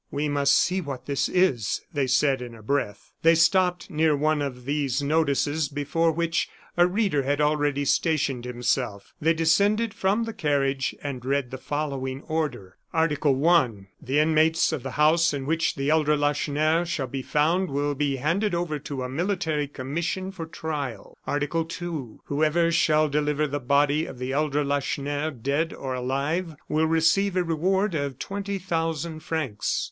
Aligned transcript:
"We 0.09 0.27
must 0.27 0.57
see 0.57 0.81
what 0.81 1.05
this 1.05 1.29
is," 1.29 1.81
they 1.93 2.07
said, 2.07 2.41
in 2.41 2.55
a 2.55 2.63
breath. 2.63 3.11
They 3.21 3.35
stopped 3.35 3.91
near 3.91 4.15
one 4.17 4.41
of 4.41 4.65
these 4.65 5.03
notices, 5.03 5.69
before 5.69 6.11
which 6.11 6.49
a 6.75 6.87
reader 6.87 7.21
had 7.21 7.39
already 7.39 7.85
stationed 7.85 8.45
himself; 8.45 9.13
they 9.21 9.35
descended 9.35 9.93
from 9.93 10.23
the 10.23 10.33
carriage, 10.33 10.95
and 11.03 11.23
read 11.23 11.51
the 11.51 11.59
following 11.59 12.23
order: 12.23 12.77
"article 12.91 13.47
I. 13.47 13.89
The 14.01 14.17
inmates 14.17 14.71
of 14.71 14.81
the 14.81 14.89
house 14.97 15.35
in 15.35 15.45
which 15.45 15.75
the 15.75 15.91
elder 15.91 16.17
Lacheneur 16.17 16.83
shall 16.83 17.05
be 17.05 17.21
found 17.21 17.69
will 17.69 17.93
be 17.93 18.15
handed 18.15 18.55
over 18.55 18.79
to 18.79 19.03
a 19.03 19.07
military 19.07 19.67
commission 19.67 20.31
for 20.31 20.47
trial. 20.47 21.15
"article 21.27 21.69
II. 21.79 22.21
Whoever 22.25 22.71
shall 22.71 23.07
deliver 23.07 23.45
the 23.45 23.59
body 23.59 24.07
of 24.07 24.17
the 24.17 24.31
elder 24.31 24.63
Lacheneur, 24.65 25.29
dead 25.29 25.73
or 25.73 25.93
alive, 25.93 26.55
will 26.67 26.87
receive 26.87 27.35
a 27.35 27.43
reward 27.43 27.93
of 27.93 28.17
twenty 28.17 28.57
thousand 28.57 29.19
francs." 29.19 29.79